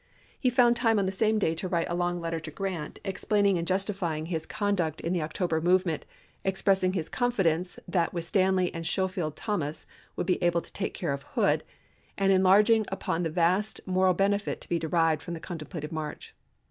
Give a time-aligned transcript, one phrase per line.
[0.39, 3.59] He found time on the same day to write a long letter to Grant explaining
[3.59, 6.05] and justifying his con duct in the October movement,
[6.43, 9.85] expressing his con fidence that with Stanley and Schofield Thomas
[10.15, 11.63] would be able to take care of Hood,
[12.17, 16.33] and enlarging upon the vast moral benefit to be derived from the contemplated march.